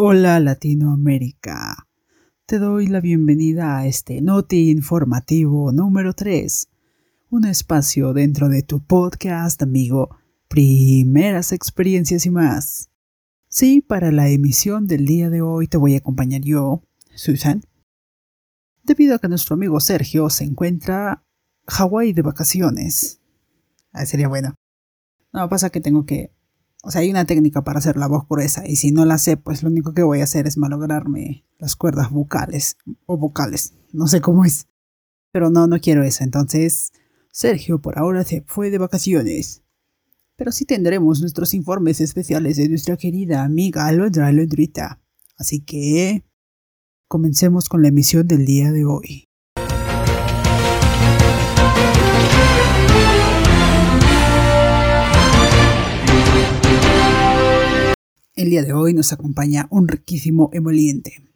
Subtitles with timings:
[0.00, 1.88] Hola Latinoamérica.
[2.46, 6.68] Te doy la bienvenida a este Noti Informativo número 3,
[7.30, 10.16] un espacio dentro de tu podcast amigo
[10.46, 12.90] Primeras Experiencias y más.
[13.48, 16.84] Sí, para la emisión del día de hoy te voy a acompañar yo,
[17.16, 17.64] Susan,
[18.84, 21.24] debido a que nuestro amigo Sergio se encuentra
[21.66, 23.20] Hawái de vacaciones.
[23.90, 24.54] Ah, sería bueno.
[25.32, 26.30] No, pasa que tengo que...
[26.82, 29.36] O sea, hay una técnica para hacer la voz gruesa y si no la sé,
[29.36, 32.76] pues lo único que voy a hacer es malograrme las cuerdas vocales
[33.06, 33.74] o vocales.
[33.92, 34.66] No sé cómo es.
[35.32, 36.24] Pero no, no quiero eso.
[36.24, 36.92] Entonces,
[37.32, 39.62] Sergio por ahora se fue de vacaciones.
[40.36, 45.00] Pero sí tendremos nuestros informes especiales de nuestra querida amiga Alondra Alondrita.
[45.36, 46.24] Así que...
[47.08, 49.27] Comencemos con la emisión del día de hoy.
[58.38, 61.28] El día de hoy nos acompaña un riquísimo emoliente.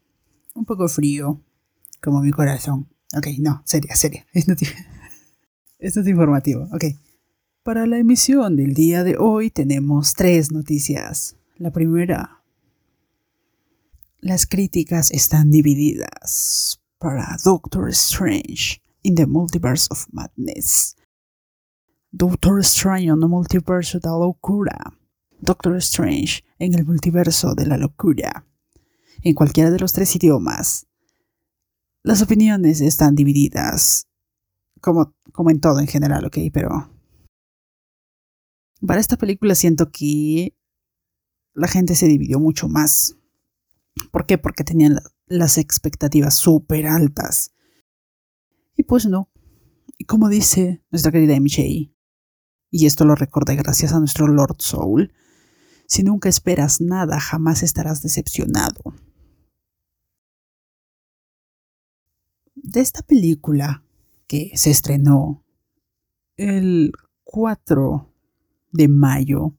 [0.55, 1.41] Un poco frío,
[2.01, 2.87] como mi corazón.
[3.17, 4.25] Ok, no, seria, seria.
[4.33, 4.53] Esto
[5.81, 6.69] es informativo.
[6.73, 6.85] Ok.
[7.65, 11.35] Para la emisión del día de hoy tenemos tres noticias.
[11.57, 12.45] La primera.
[14.21, 20.95] Las críticas están divididas para Doctor Strange in the Multiverse of Madness.
[22.13, 25.02] Doctor Strange en el multiverso de la locura.
[25.43, 28.47] Doctor Strange en el multiverso de la locura.
[29.23, 30.87] En cualquiera de los tres idiomas.
[32.05, 34.07] Las opiniones están divididas.
[34.81, 36.93] Como, como en todo en general, ok, pero...
[38.87, 40.57] Para esta película siento que
[41.55, 43.17] la gente se dividió mucho más.
[44.13, 44.39] ¿Por qué?
[44.39, 47.53] Porque tenían las expectativas súper altas.
[48.77, 49.29] Y pues no.
[49.99, 51.93] Y como dice nuestra querida MJ,
[52.71, 55.13] y esto lo recordé gracias a nuestro Lord Soul,
[55.93, 58.95] si nunca esperas nada, jamás estarás decepcionado.
[62.55, 63.85] De esta película
[64.27, 65.45] que se estrenó
[66.39, 66.93] el
[67.25, 68.11] 4
[68.71, 69.55] de mayo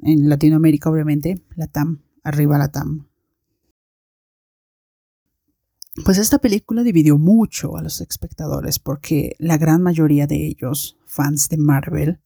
[0.00, 3.06] en Latinoamérica, obviamente, la TAM, arriba la TAM.
[6.06, 11.50] Pues esta película dividió mucho a los espectadores porque la gran mayoría de ellos, fans
[11.50, 12.20] de Marvel,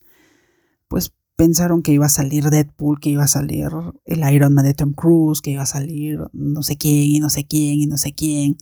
[0.86, 3.68] pues pensaron que iba a salir Deadpool, que iba a salir
[4.06, 7.30] el Iron Man de Tom Cruise, que iba a salir no sé quién y no
[7.30, 8.58] sé quién y no sé quién.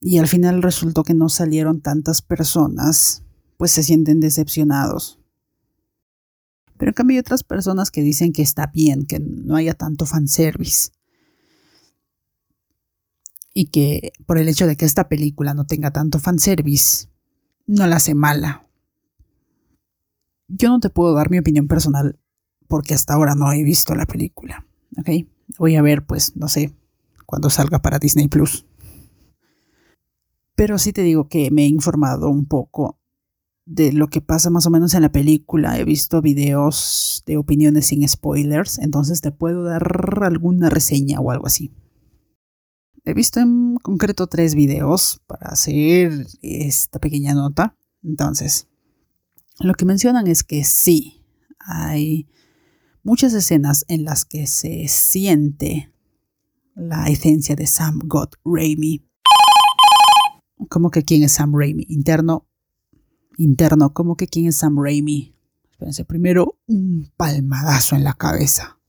[0.00, 3.22] Y al final resultó que no salieron tantas personas,
[3.58, 5.20] pues se sienten decepcionados.
[6.78, 10.06] Pero en cambio hay otras personas que dicen que está bien, que no haya tanto
[10.06, 10.90] fanservice.
[13.52, 17.08] Y que por el hecho de que esta película no tenga tanto fanservice,
[17.66, 18.64] no la hace mala
[20.56, 22.18] yo no te puedo dar mi opinión personal
[22.68, 24.66] porque hasta ahora no he visto la película.
[24.98, 25.10] ¿Ok?
[25.58, 26.74] Voy a ver, pues, no sé,
[27.26, 28.64] cuando salga para Disney Plus.
[30.54, 32.98] Pero sí te digo que me he informado un poco
[33.66, 35.78] de lo que pasa más o menos en la película.
[35.78, 39.82] He visto videos de opiniones sin spoilers, entonces te puedo dar
[40.22, 41.72] alguna reseña o algo así.
[43.04, 47.76] He visto en concreto tres videos para hacer esta pequeña nota.
[48.02, 48.68] Entonces,
[49.60, 51.24] lo que mencionan es que sí,
[51.58, 52.28] hay
[53.02, 55.92] muchas escenas en las que se siente
[56.74, 59.06] la esencia de Sam God Raimi.
[60.68, 61.86] ¿Cómo que quién es Sam Raimi?
[61.88, 62.46] Interno,
[63.36, 65.36] interno, ¿cómo que quién es Sam Raimi?
[65.70, 68.80] Espérense, primero un palmadazo en la cabeza.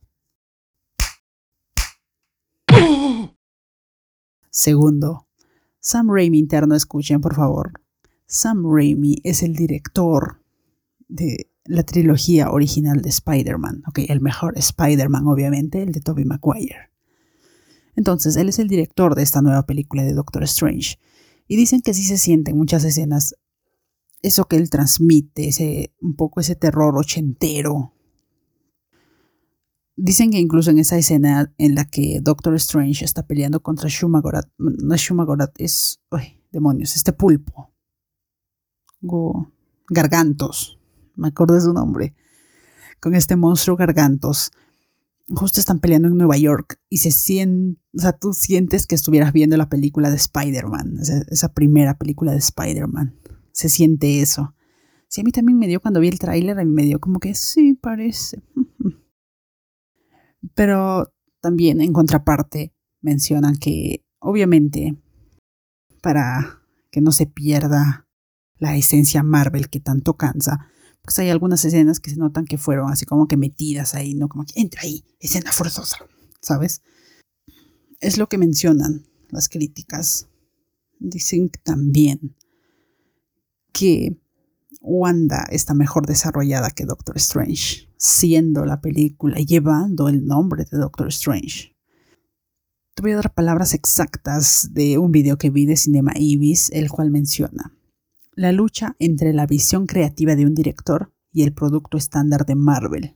[4.49, 5.27] Segundo,
[5.79, 7.73] Sam Raimi interno, escuchen por favor.
[8.25, 10.44] Sam Raimi es el director
[11.07, 13.83] de la trilogía original de Spider-Man.
[13.87, 16.91] Ok, el mejor Spider-Man, obviamente, el de Tobey Maguire.
[17.95, 20.99] Entonces, él es el director de esta nueva película de Doctor Strange.
[21.47, 23.35] Y dicen que sí se siente en muchas escenas
[24.21, 27.93] eso que él transmite, ese, un poco ese terror ochentero.
[29.95, 34.49] Dicen que incluso en esa escena en la que Doctor Strange está peleando contra Shumagorat,
[34.57, 37.71] no es Shumagorat, es, ay, demonios, este pulpo.
[39.87, 40.79] Gargantos
[41.15, 42.15] me acuerdo de su nombre,
[42.99, 44.51] con este monstruo gargantos.
[45.29, 49.33] Justo están peleando en Nueva York y se siente, o sea, tú sientes que estuvieras
[49.33, 53.19] viendo la película de Spider-Man, esa, primera película de Spider-Man.
[53.51, 54.53] Se siente eso.
[55.07, 57.19] Sí, a mí también me dio cuando vi el tráiler, a mí me dio como
[57.19, 58.43] que sí, parece.
[60.53, 61.11] Pero
[61.41, 64.97] también en contraparte mencionan que obviamente
[66.01, 66.61] para
[66.91, 68.07] que no se pierda
[68.57, 70.69] la esencia Marvel que tanto cansa,
[71.05, 74.27] Pues hay algunas escenas que se notan que fueron así como que metidas ahí, ¿no?
[74.27, 75.97] Como que entra ahí, escena forzosa,
[76.41, 76.81] ¿sabes?
[77.99, 80.27] Es lo que mencionan las críticas.
[80.97, 82.35] Dicen también
[83.71, 84.17] que
[84.81, 91.09] Wanda está mejor desarrollada que Doctor Strange, siendo la película llevando el nombre de Doctor
[91.09, 91.75] Strange.
[92.95, 96.89] Te voy a dar palabras exactas de un video que vi de Cinema Ibis, el
[96.89, 97.75] cual menciona
[98.35, 103.15] la lucha entre la visión creativa de un director y el producto estándar de Marvel.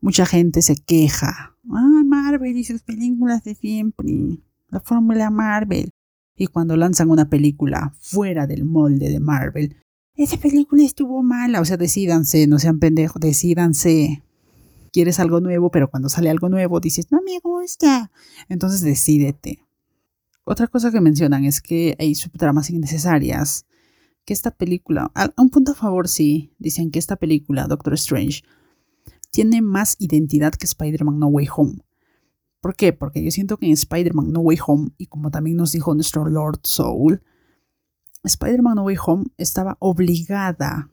[0.00, 1.56] Mucha gente se queja.
[1.70, 4.38] Ah, Marvel y sus películas de siempre.
[4.68, 5.90] La fórmula Marvel.
[6.36, 9.76] Y cuando lanzan una película fuera del molde de Marvel,
[10.16, 11.60] esa película estuvo mala.
[11.60, 14.22] O sea, decídanse, no sean pendejos, decídanse.
[14.92, 18.10] Quieres algo nuevo, pero cuando sale algo nuevo dices, no me gusta.
[18.48, 19.64] Entonces decídete.
[20.44, 23.66] Otra cosa que mencionan es que hay subtramas innecesarias.
[24.24, 28.42] Que esta película, a un punto a favor sí, dicen que esta película, Doctor Strange,
[29.30, 31.78] tiene más identidad que Spider-Man No Way Home.
[32.60, 32.92] ¿Por qué?
[32.92, 36.28] Porque yo siento que en Spider-Man No Way Home, y como también nos dijo nuestro
[36.28, 37.22] Lord Soul,
[38.22, 40.90] Spider-Man No Way Home estaba obligada,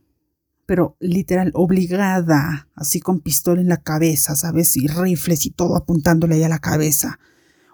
[0.66, 4.76] pero literal obligada, así con pistola en la cabeza, ¿sabes?
[4.78, 7.20] Y rifles y todo apuntándole ahí a la cabeza.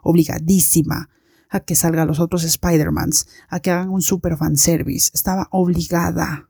[0.03, 1.09] Obligadísima
[1.55, 5.09] a que salgan los otros Spider-Mans, a que hagan un super fanservice.
[5.13, 6.49] Estaba obligada.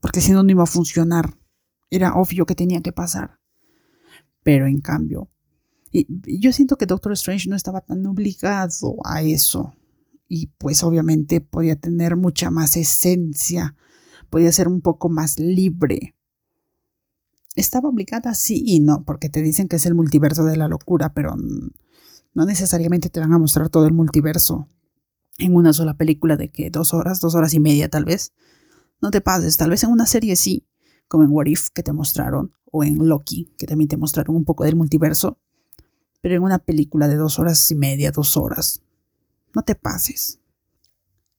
[0.00, 1.36] Porque si no, no iba a funcionar.
[1.90, 3.40] Era obvio que tenía que pasar.
[4.44, 5.28] Pero en cambio,
[5.92, 9.74] yo siento que Doctor Strange no estaba tan obligado a eso.
[10.28, 13.74] Y pues obviamente podía tener mucha más esencia,
[14.30, 16.14] podía ser un poco más libre.
[17.56, 21.12] Estaba obligada sí y no, porque te dicen que es el multiverso de la locura,
[21.12, 21.34] pero
[22.34, 24.68] no necesariamente te van a mostrar todo el multiverso
[25.38, 28.32] en una sola película de que dos horas, dos horas y media tal vez.
[29.00, 30.66] No te pases, tal vez en una serie sí,
[31.08, 34.44] como en What If que te mostraron, o en Loki, que también te mostraron un
[34.44, 35.38] poco del multiverso,
[36.20, 38.82] pero en una película de dos horas y media, dos horas,
[39.54, 40.40] no te pases.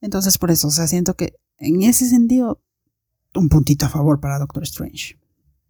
[0.02, 2.62] Entonces por eso, o sea, siento que en ese sentido,
[3.34, 5.18] un puntito a favor para Doctor Strange.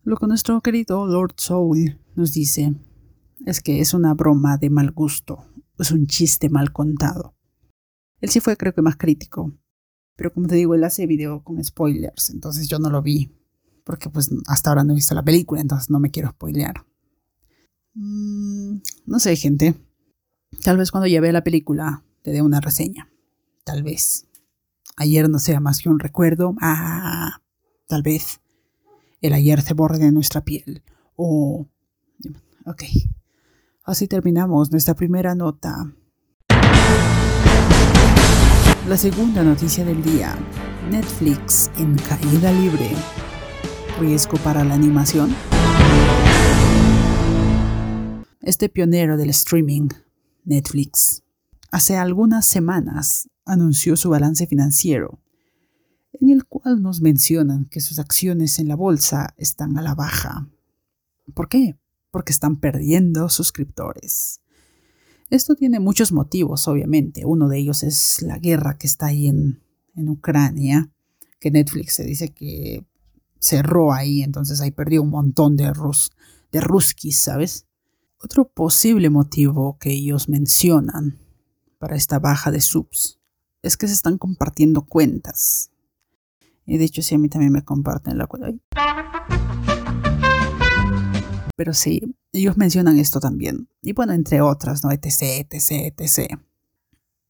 [0.04, 2.74] Lo que nuestro querido Lord Soul nos dice
[3.46, 5.46] es que es una broma de mal gusto,
[5.78, 7.36] es un chiste mal contado.
[8.22, 9.54] Él sí fue creo que más crítico,
[10.16, 13.32] pero como te digo, él hace video con spoilers, entonces yo no lo vi,
[13.84, 16.86] porque pues hasta ahora no he visto la película, entonces no me quiero spoilear.
[17.96, 19.76] Mm, no sé, gente.
[20.64, 23.10] Tal vez cuando ya vea la película te dé una reseña.
[23.64, 24.28] Tal vez.
[24.98, 26.56] Ayer no sea más que un recuerdo.
[26.62, 27.42] Ah,
[27.88, 28.42] tal vez.
[29.22, 30.84] El ayer se borre de nuestra piel.
[31.16, 31.68] O...
[32.66, 32.84] Ok.
[33.86, 35.94] Así terminamos nuestra primera nota.
[38.88, 40.38] La segunda noticia del día.
[40.90, 42.92] Netflix en caída libre.
[44.00, 45.36] Riesgo para la animación.
[48.40, 49.90] Este pionero del streaming,
[50.46, 51.24] Netflix,
[51.70, 55.20] hace algunas semanas anunció su balance financiero,
[56.14, 60.48] en el cual nos mencionan que sus acciones en la bolsa están a la baja.
[61.34, 61.78] ¿Por qué?
[62.14, 64.44] Porque están perdiendo suscriptores.
[65.32, 67.26] Esto tiene muchos motivos, obviamente.
[67.26, 69.60] Uno de ellos es la guerra que está ahí en,
[69.96, 70.92] Ucrania,
[71.40, 72.86] que Netflix se dice que
[73.40, 76.12] cerró ahí, entonces ahí perdió un montón de, rus,
[76.52, 77.66] de ruskis, ¿sabes?
[78.22, 81.18] Otro posible motivo que ellos mencionan
[81.80, 83.20] para esta baja de subs
[83.64, 85.72] es que se están compartiendo cuentas.
[86.68, 88.52] Y de hecho, sí, a mí también me comparten la cuenta.
[91.56, 93.68] Pero sí, ellos mencionan esto también.
[93.82, 94.92] Y bueno, entre otras, ¿no?
[94.92, 96.40] etc, etc, etc.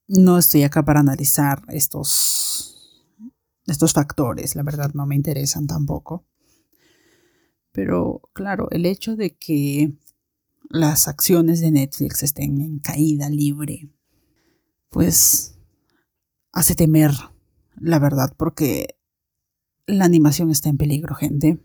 [0.07, 3.13] No estoy acá para analizar estos,
[3.65, 6.25] estos factores, la verdad no me interesan tampoco.
[7.71, 9.93] Pero claro, el hecho de que
[10.69, 13.89] las acciones de Netflix estén en caída libre,
[14.89, 15.55] pues
[16.51, 17.11] hace temer,
[17.79, 18.95] la verdad, porque
[19.85, 21.59] la animación está en peligro, gente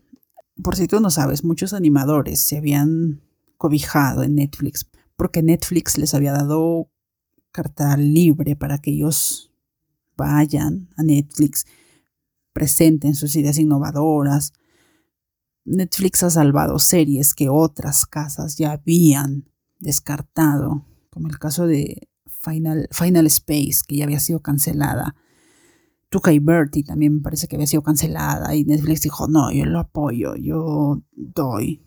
[0.63, 3.23] por si tú no sabes, muchos animadores se habían
[3.57, 4.89] cobijado en Netflix
[5.19, 6.93] porque Netflix les había dado
[7.51, 9.53] carta libre para que ellos
[10.17, 11.67] vayan a Netflix,
[12.53, 14.53] presenten sus ideas innovadoras.
[15.65, 19.51] Netflix ha salvado series que otras casas ya habían
[19.81, 25.17] descartado, como el caso de Final, Final Space, que ya había sido cancelada
[26.11, 29.67] Tuca y Bertie también me parece que había sido cancelada y Netflix dijo, no, yo
[29.67, 31.83] lo apoyo, yo doy,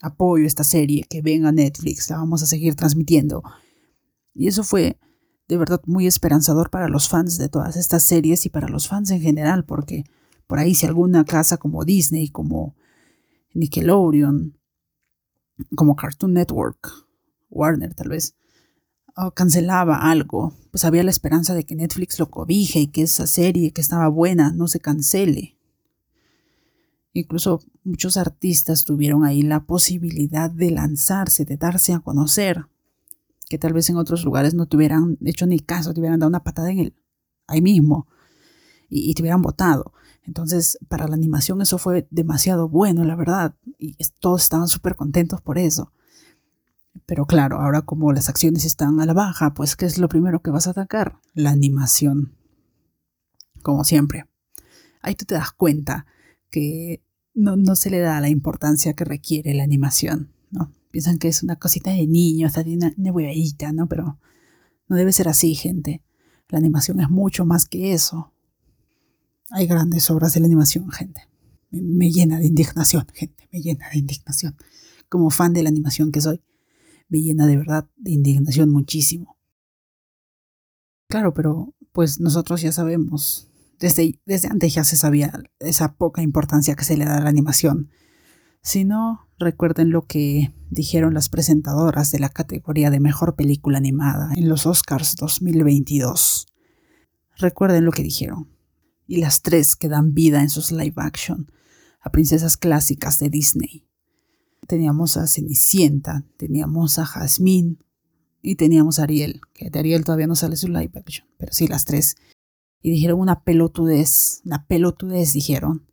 [0.00, 3.42] apoyo esta serie, que venga Netflix, la vamos a seguir transmitiendo.
[4.34, 4.98] Y eso fue
[5.48, 9.10] de verdad muy esperanzador para los fans de todas estas series y para los fans
[9.10, 10.04] en general, porque
[10.46, 12.76] Por ahí si alguna casa como Disney, como
[13.54, 14.58] Nickelodeon,
[15.74, 16.90] como Cartoon Network,
[17.48, 18.34] Warner tal vez,
[19.34, 23.72] cancelaba algo, pues había la esperanza de que Netflix lo cobije y que esa serie
[23.72, 25.58] que estaba buena no se cancele.
[27.12, 32.66] Incluso muchos artistas tuvieron ahí la posibilidad de lanzarse, de darse a conocer,
[33.48, 36.42] que tal vez en otros lugares no tuvieran hecho ni caso, te hubieran dado una
[36.42, 36.94] patada en el
[37.46, 38.06] ahí mismo
[38.88, 39.92] y, y te hubieran votado.
[40.24, 45.42] Entonces, para la animación eso fue demasiado bueno, la verdad, y todos estaban súper contentos
[45.42, 45.92] por eso.
[47.06, 50.42] Pero claro, ahora como las acciones están a la baja, pues ¿qué es lo primero
[50.42, 51.18] que vas a atacar?
[51.34, 52.36] La animación.
[53.62, 54.26] Como siempre.
[55.00, 56.06] Ahí tú te das cuenta
[56.50, 57.02] que
[57.34, 60.74] no, no se le da la importancia que requiere la animación, ¿no?
[60.90, 63.88] Piensan que es una cosita de niño, hasta de una, una ¿no?
[63.88, 64.18] Pero
[64.88, 66.02] no debe ser así, gente.
[66.48, 68.34] La animación es mucho más que eso.
[69.50, 71.22] Hay grandes obras de la animación, gente.
[71.70, 73.48] Me llena de indignación, gente.
[73.50, 74.56] Me llena de indignación.
[75.08, 76.42] Como fan de la animación que soy,
[77.12, 79.36] me llena de verdad de indignación muchísimo.
[81.08, 86.84] Claro, pero pues nosotros ya sabemos desde, antes ya se sabía esa poca importancia que
[86.84, 87.90] se le da a la animación.
[88.62, 94.32] Si no, recuerden lo que dijeron las presentadoras de la categoría de Mejor Película Animada
[94.36, 96.46] en los Oscars 2022.
[97.36, 98.56] Recuerden lo que dijeron.
[99.06, 101.50] Y las tres que dan vida en sus live action
[102.00, 103.84] a princesas clásicas de Disney.
[104.66, 107.76] Teníamos a Cenicienta, teníamos a Jasmine
[108.40, 111.66] y teníamos a Ariel, que de Ariel todavía no sale su live action, pero sí
[111.66, 112.16] las tres
[112.82, 115.86] y dijeron una pelotudez, una pelotudez dijeron.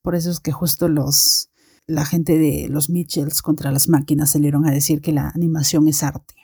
[0.00, 1.50] Por eso es que justo los,
[1.86, 6.02] la gente de los Mitchells contra las máquinas salieron a decir que la animación es
[6.02, 6.34] arte.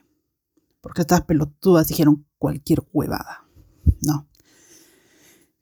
[0.82, 3.46] Porque estas pelotudas dijeron cualquier huevada.
[4.02, 4.28] No.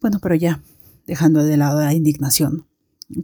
[0.01, 0.63] Bueno, pero ya,
[1.07, 2.67] dejando de lado la indignación,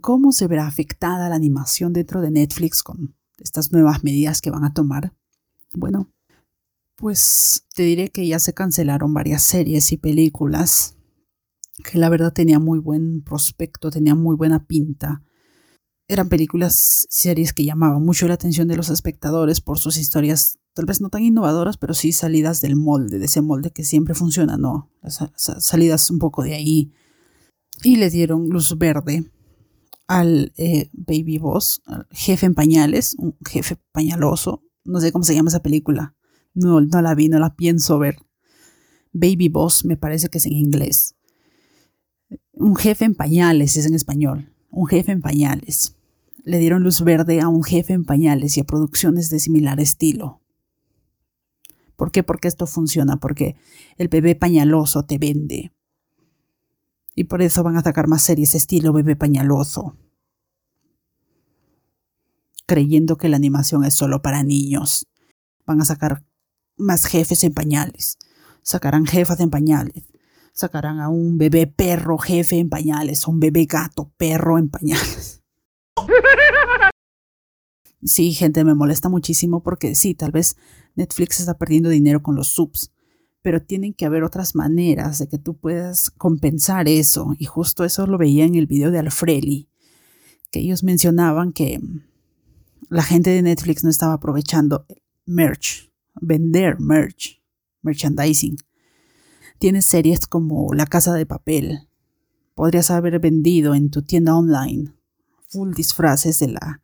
[0.01, 4.63] ¿cómo se verá afectada la animación dentro de Netflix con estas nuevas medidas que van
[4.63, 5.13] a tomar?
[5.73, 6.11] Bueno,
[6.95, 10.95] pues te diré que ya se cancelaron varias series y películas
[11.83, 15.23] que la verdad tenía muy buen prospecto, tenía muy buena pinta.
[16.07, 20.85] Eran películas, series que llamaban mucho la atención de los espectadores por sus historias, tal
[20.85, 24.57] vez no tan innovadoras, pero sí salidas del molde, de ese molde que siempre funciona,
[24.57, 24.89] ¿no?
[25.35, 26.93] Salidas un poco de ahí.
[27.83, 29.29] Y le dieron luz verde
[30.07, 35.49] al eh, Baby Boss, jefe en pañales, un jefe pañaloso, no sé cómo se llama
[35.49, 36.15] esa película.
[36.53, 38.17] No la vi, no la pienso ver.
[39.11, 41.15] Baby Boss me parece que es en inglés.
[42.53, 44.51] Un jefe en pañales es en español.
[44.71, 45.95] Un jefe en pañales.
[46.43, 50.41] Le dieron luz verde a un jefe en pañales y a producciones de similar estilo.
[51.95, 52.23] ¿Por qué?
[52.23, 53.55] Porque esto funciona, porque
[53.97, 55.73] el bebé pañaloso te vende.
[57.17, 59.97] Y por eso van a sacar más series estilo bebé pañaloso.
[62.67, 65.07] Creyendo que la animación es solo para niños.
[65.65, 66.23] Van a sacar
[66.77, 68.19] más jefes en pañales.
[68.61, 70.03] Sacarán jefas en pañales.
[70.53, 75.41] Sacarán a un bebé perro jefe en pañales, un bebé gato perro en pañales.
[78.03, 80.55] Sí, gente, me molesta muchísimo porque sí, tal vez
[80.93, 82.91] Netflix está perdiendo dinero con los subs,
[83.47, 87.33] pero tienen que haber otras maneras de que tú puedas compensar eso.
[87.39, 89.69] Y justo eso lo veía en el video de Alfreli,
[90.51, 91.79] que ellos mencionaban que
[92.89, 94.85] la gente de Netflix no estaba aprovechando
[95.25, 95.89] merch,
[96.19, 97.41] vender merch,
[97.83, 98.57] merchandising.
[99.59, 101.87] Tienes series como La Casa de Papel.
[102.53, 104.91] Podrías haber vendido en tu tienda online
[105.47, 106.81] full disfraces de la,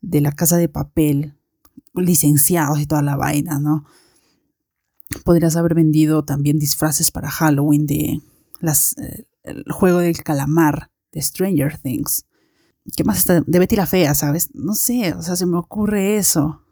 [0.00, 1.34] de la Casa de Papel,
[1.92, 3.84] licenciados y toda la vaina, ¿no?
[5.24, 8.20] Podrías haber vendido también disfraces para Halloween de
[8.60, 12.26] las, eh, el juego del calamar de Stranger Things.
[12.96, 13.40] ¿Qué más está?
[13.40, 14.54] De Betty la Fea, ¿sabes?
[14.54, 16.62] No sé, o sea, se me ocurre eso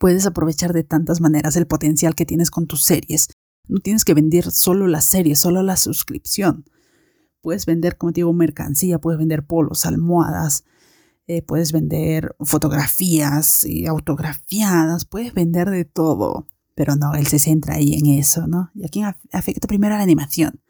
[0.00, 3.28] puedes aprovechar de tantas maneras el potencial que tienes con tus series.
[3.68, 6.64] No tienes que vender solo la serie, solo la suscripción.
[7.42, 10.64] Puedes vender, como te digo, mercancía, puedes vender polos, almohadas,
[11.26, 16.46] eh, puedes vender fotografías y autografiadas, puedes vender de todo.
[16.80, 18.70] Pero no, él se centra ahí en eso, ¿no?
[18.74, 20.62] Y aquí afecta primero a la animación.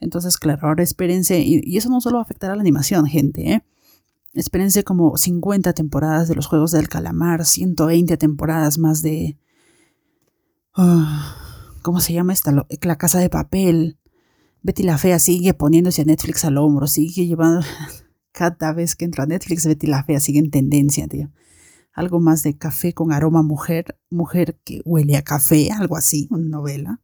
[0.00, 3.64] Entonces, claro, ahora espérense, y, eso no solo afectará a la animación, gente, ¿eh?
[4.32, 9.36] Espérense como 50 temporadas de los Juegos del Calamar, 120 temporadas más de...
[10.74, 11.36] Ah,
[11.82, 12.50] ¿Cómo se llama esta?
[12.80, 13.98] La Casa de Papel.
[14.62, 17.66] Betty la Fea sigue poniéndose a Netflix al hombro, sigue llevando...
[18.32, 21.30] Cada vez que entra a Netflix, Betty la Fea sigue en tendencia, tío.
[21.94, 26.48] Algo más de café con aroma mujer, mujer que huele a café, algo así, una
[26.48, 27.00] novela.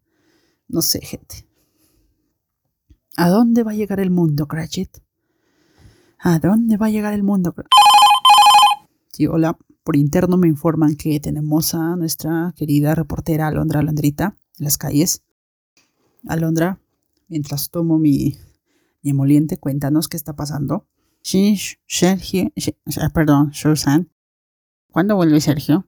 [0.69, 1.49] No sé, gente.
[3.17, 4.99] ¿A dónde va a llegar el mundo, Cratchit?
[6.19, 7.55] ¿A dónde va a llegar el mundo?
[9.13, 9.57] Sí, hola.
[9.83, 15.25] Por interno me informan que tenemos a nuestra querida reportera Alondra Alondrita en las calles.
[16.29, 16.81] Alondra,
[17.29, 18.37] mientras tomo mi,
[19.03, 20.87] mi emoliente, cuéntanos qué está pasando.
[21.23, 22.53] Sí, Sergio,
[23.15, 24.11] perdón, Susan.
[24.91, 25.87] ¿Cuándo vuelve Sergio?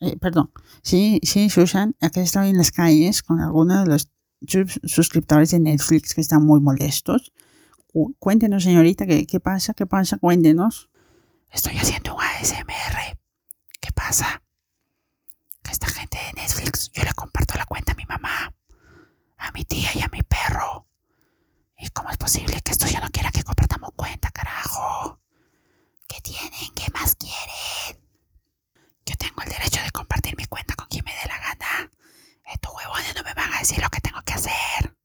[0.00, 0.52] Eh, perdón.
[0.82, 4.08] Sí, sí, Susan, aquí estoy en las calles con algunos de los
[4.84, 7.32] suscriptores de Netflix que están muy molestos.
[8.20, 9.74] Cuéntenos, señorita, ¿qué, qué pasa?
[9.74, 10.18] ¿Qué pasa?
[10.18, 10.88] Cuéntenos.
[11.50, 13.18] Estoy haciendo un ASMR.
[13.80, 14.42] ¿Qué pasa?
[15.62, 18.54] Que esta gente de Netflix, yo le comparto la cuenta a mi mamá,
[19.38, 20.86] a mi tía y a mi perro.
[21.76, 25.20] ¿Y cómo es posible que esto ya no quiera que compartamos cuenta, carajo?
[26.06, 26.72] ¿Qué tienen?
[26.74, 28.02] ¿Qué más quieren?
[29.06, 31.90] Yo tengo el derecho de compartir mi cuenta con quien me dé la gana.
[32.52, 34.96] Estos huevones no me van a decir lo que tengo que hacer.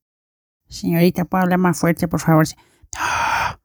[0.84, 2.46] Señorita, ¿puedo hablar más fuerte, por favor?
[2.46, 3.60] No,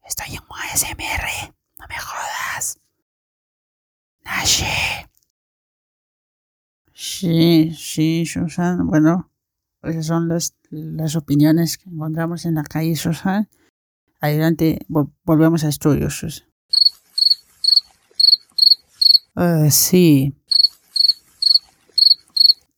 [0.08, 1.52] estoy en un ASMR.
[1.78, 2.78] No me jodas.
[4.24, 5.06] Nashe.
[6.94, 8.86] Sí, sí, Susan.
[8.86, 9.30] Bueno,
[9.82, 13.50] esas son las, las opiniones que encontramos en la calle, Susan.
[14.22, 14.78] Adelante,
[15.24, 16.48] volvemos a estudios, Susan.
[19.36, 20.34] Uh, sí.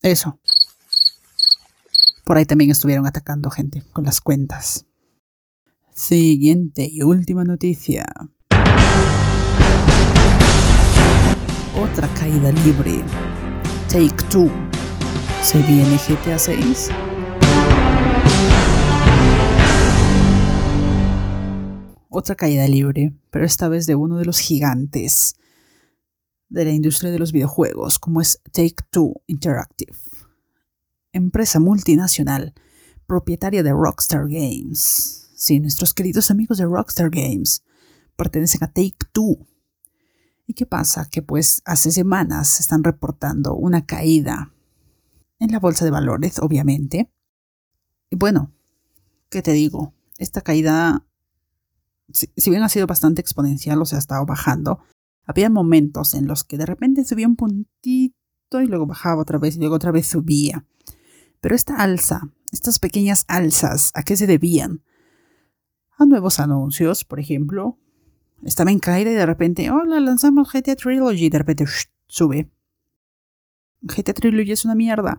[0.03, 0.41] Eso.
[2.25, 4.87] Por ahí también estuvieron atacando gente con las cuentas.
[5.95, 8.07] Siguiente y última noticia.
[11.77, 13.05] Otra caída libre.
[13.89, 14.51] Take Two.
[15.43, 16.91] ¿Se viene GTA 6?
[22.09, 25.35] Otra caída libre, pero esta vez de uno de los gigantes
[26.49, 29.93] de la industria de los videojuegos, como es Take Two Interactive,
[31.15, 32.53] empresa multinacional
[33.07, 35.31] propietaria de Rockstar Games.
[35.35, 37.63] Sí, nuestros queridos amigos de Rockstar Games
[38.17, 39.47] pertenecen a Take Two.
[40.47, 41.09] ¿Y qué pasa?
[41.11, 44.53] Que pues hace semanas están reportando una caída
[45.39, 47.11] en la bolsa de valores, obviamente.
[48.11, 48.53] Y bueno,
[49.31, 49.95] ¿qué te digo?
[50.19, 51.07] Esta caída,
[52.13, 54.81] si, bien ha sido bastante exponencial, o sea, ha estado bajando,
[55.25, 58.15] había momentos en los que de repente subía un puntito
[58.61, 60.67] y luego bajaba otra vez y luego otra vez subía.
[61.45, 64.83] Pero esta alza, estas pequeñas alzas, ¿a qué se debían?
[65.99, 67.79] A nuevos anuncios, por ejemplo.
[68.45, 71.67] Estaba en caída y de repente, hola, lanzamos GTA Trilogy, de repente
[72.07, 72.51] sube.
[73.83, 75.19] GTA Trilogy es una mierda.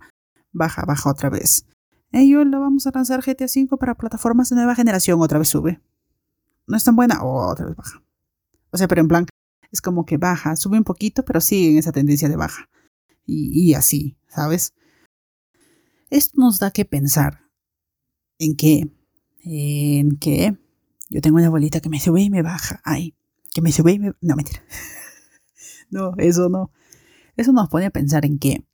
[0.52, 1.68] Baja, baja otra vez.
[2.10, 5.80] Hey, hola, vamos a lanzar GTA V para plataformas de nueva generación, otra vez sube.
[6.66, 8.02] No es tan buena, otra vez baja.
[8.72, 9.28] O sea, pero en plan,
[9.70, 12.68] es como que baja, sube un poquito, pero sigue en esa tendencia de baja.
[13.28, 14.74] Y, así, ¿sabes?
[16.10, 17.42] Esto nos da que pensar
[18.38, 18.92] en qué,
[19.44, 20.58] en qué
[21.10, 22.82] yo tengo una bolita que me sube y me baja.
[22.84, 23.16] Ay,
[23.54, 24.14] que me sube y me...
[24.22, 24.64] No, mentira.
[25.90, 26.72] no, eso no.
[27.38, 28.66] Eso nos pone a pensar en que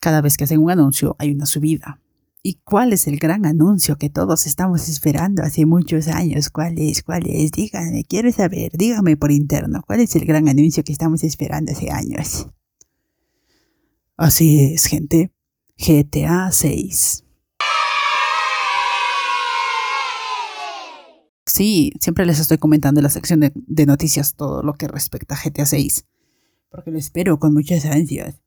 [0.00, 2.00] cada vez que hacen un anuncio hay una subida.
[2.42, 6.48] ¿Y cuál es el gran anuncio que todos estamos esperando hace muchos años?
[6.48, 7.02] ¿Cuál es?
[7.02, 7.50] ¿Cuál es?
[7.50, 11.90] Díganme, quiero saber, dígame por interno, ¿cuál es el gran anuncio que estamos esperando hace
[11.90, 12.46] años?
[14.16, 15.32] Así es, gente.
[15.78, 17.24] GTA 6.
[21.44, 25.38] Sí, siempre les estoy comentando en la sección de, noticias todo lo que respecta a
[25.42, 26.06] GTA 6.
[26.70, 28.40] Porque lo espero con muchas ansias.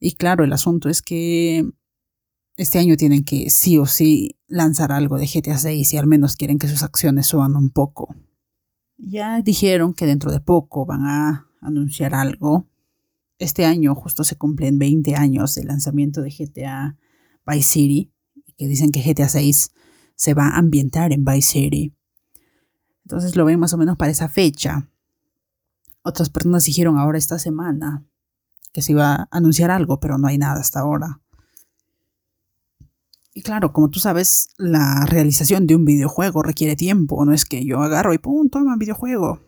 [0.00, 1.68] Y claro, el asunto es que
[2.56, 6.36] este año tienen que sí o sí lanzar algo de GTA 6 y al menos
[6.36, 8.14] quieren que sus acciones suban un poco.
[8.98, 12.66] Ya dijeron que dentro de poco van a anunciar algo.
[13.38, 16.96] Este año justo se cumplen 20 años del lanzamiento de GTA
[17.46, 18.12] Vice City,
[18.56, 19.72] que dicen que GTA 6
[20.14, 21.94] se va a ambientar en Vice City.
[23.04, 24.88] Entonces lo ven más o menos para esa fecha.
[26.02, 28.04] Otras personas dijeron ahora esta semana
[28.72, 31.20] que se iba a anunciar algo, pero no hay nada hasta ahora.
[33.34, 37.64] Y claro, como tú sabes, la realización de un videojuego requiere tiempo, no es que
[37.66, 39.40] yo agarro y pum, toma videojuego.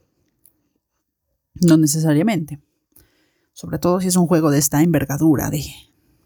[1.54, 2.60] No necesariamente.
[3.58, 5.64] Sobre todo si es un juego de esta envergadura, de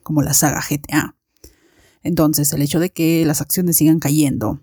[0.02, 1.16] como la saga GTA.
[2.02, 4.60] Entonces, el hecho de que las acciones sigan cayendo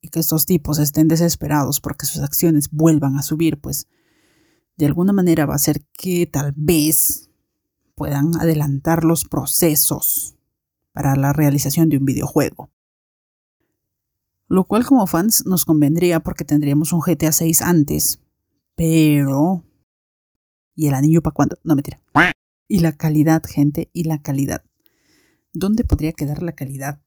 [0.00, 3.88] y que estos tipos estén desesperados porque sus acciones vuelvan a subir, pues
[4.76, 7.28] de alguna manera va a hacer que tal vez
[7.96, 10.36] puedan adelantar los procesos
[10.92, 12.70] para la realización de un videojuego.
[14.46, 18.20] Lo cual como fans nos convendría porque tendríamos un GTA 6 antes.
[18.76, 19.64] Pero...
[20.76, 21.58] ¿Y el anillo para cuándo?
[21.64, 22.00] No, mentira.
[22.68, 24.62] Y la calidad, gente, y la calidad.
[25.52, 27.00] ¿Dónde podría quedar la calidad?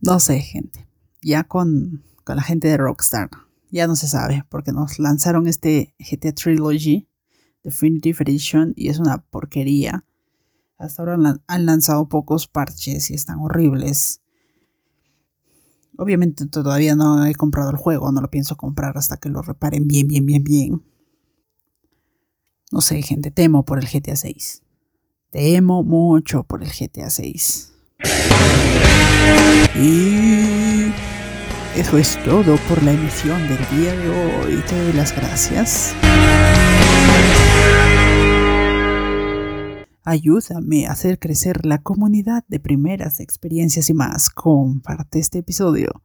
[0.00, 0.88] No sé, gente.
[1.22, 3.28] ya con, con la gente de Rockstar.
[3.70, 7.06] Ya no se sabe, porque nos lanzaron este GTA Trilogy
[7.62, 10.06] Definitive Edition y es una porquería.
[10.78, 14.22] Hasta ahora han lanzado pocos parches y están horribles.
[15.98, 19.88] Obviamente todavía no he comprado el juego, no lo pienso comprar hasta que lo reparen
[19.88, 20.82] bien, bien, bien, bien.
[22.70, 24.62] No sé, gente, temo por el GTA 6.
[25.30, 27.72] Temo mucho por el GTA 6.
[29.76, 30.92] Y
[31.76, 34.62] eso es todo por la emisión del día de hoy.
[34.68, 35.94] Te doy las gracias.
[40.04, 44.28] Ayúdame a hacer crecer la comunidad de primeras experiencias y más.
[44.28, 46.02] Comparte este episodio.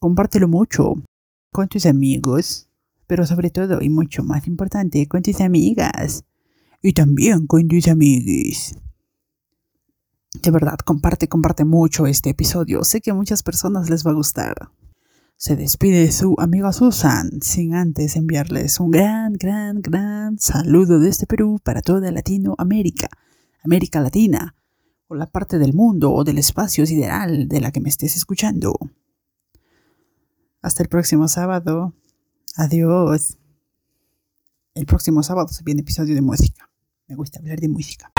[0.00, 0.94] Compártelo mucho
[1.52, 2.69] con tus amigos,
[3.10, 6.22] pero sobre todo y mucho más importante, con tus amigas.
[6.80, 8.76] Y también con tus amiguis.
[10.40, 12.84] De verdad, comparte, comparte mucho este episodio.
[12.84, 14.70] Sé que a muchas personas les va a gustar.
[15.34, 21.58] Se despide su amiga Susan sin antes enviarles un gran, gran, gran saludo desde Perú
[21.64, 23.08] para toda Latinoamérica,
[23.64, 24.54] América Latina,
[25.08, 28.78] o la parte del mundo o del espacio sideral de la que me estés escuchando.
[30.62, 31.92] Hasta el próximo sábado.
[32.60, 33.38] Adiós.
[34.74, 36.68] El próximo sábado se viene episodio de música.
[37.08, 38.12] Me gusta hablar de música.